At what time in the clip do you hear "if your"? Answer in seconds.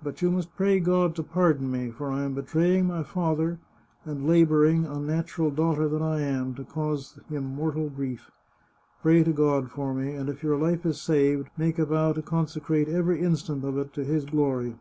10.28-10.56